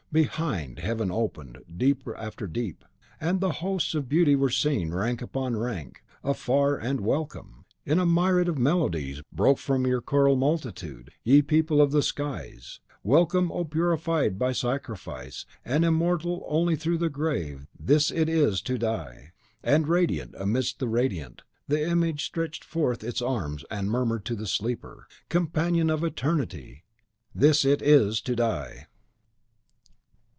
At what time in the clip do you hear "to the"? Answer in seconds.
24.25-24.45